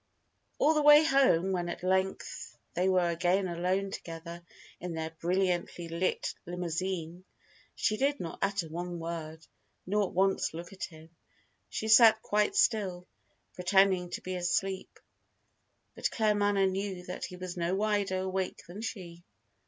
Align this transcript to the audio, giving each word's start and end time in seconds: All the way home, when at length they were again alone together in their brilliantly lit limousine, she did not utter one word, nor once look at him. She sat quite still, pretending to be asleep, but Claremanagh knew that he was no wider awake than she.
All 0.57 0.73
the 0.73 0.81
way 0.81 1.03
home, 1.03 1.51
when 1.51 1.69
at 1.69 1.83
length 1.83 2.57
they 2.73 2.89
were 2.89 3.07
again 3.11 3.47
alone 3.47 3.91
together 3.91 4.41
in 4.79 4.95
their 4.95 5.11
brilliantly 5.11 5.89
lit 5.89 6.33
limousine, 6.47 7.23
she 7.75 7.97
did 7.97 8.19
not 8.19 8.39
utter 8.41 8.67
one 8.67 8.97
word, 8.97 9.45
nor 9.85 10.09
once 10.09 10.55
look 10.55 10.73
at 10.73 10.85
him. 10.85 11.11
She 11.69 11.87
sat 11.87 12.19
quite 12.23 12.55
still, 12.55 13.07
pretending 13.53 14.09
to 14.09 14.21
be 14.21 14.33
asleep, 14.33 14.99
but 15.93 16.09
Claremanagh 16.09 16.71
knew 16.71 17.05
that 17.05 17.25
he 17.25 17.35
was 17.35 17.55
no 17.55 17.75
wider 17.75 18.21
awake 18.21 18.63
than 18.67 18.81
she. 18.81 19.23